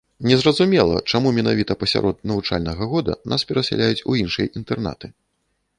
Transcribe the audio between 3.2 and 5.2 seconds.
нас перасяляюць у іншыя інтэрнаты.